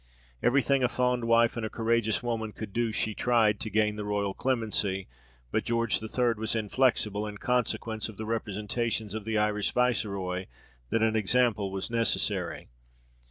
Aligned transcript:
Every 0.41 0.63
thing 0.63 0.83
a 0.83 0.89
fond 0.89 1.25
wife 1.25 1.55
and 1.55 1.63
a 1.63 1.69
courageous 1.69 2.23
woman 2.23 2.53
could 2.53 2.73
do 2.73 2.91
she 2.91 3.13
tried, 3.13 3.59
to 3.59 3.69
gain 3.69 3.97
the 3.97 4.03
royal 4.03 4.33
clemency; 4.33 5.07
but 5.51 5.63
George 5.63 6.01
III. 6.01 6.33
was 6.37 6.55
inflexible, 6.55 7.27
in 7.27 7.37
consequence 7.37 8.09
of 8.09 8.17
the 8.17 8.25
representations 8.25 9.13
of 9.13 9.25
the 9.25 9.37
Irish 9.37 9.71
viceroy 9.71 10.47
that 10.89 11.03
an 11.03 11.15
example 11.15 11.71
was 11.71 11.91
necessary. 11.91 12.67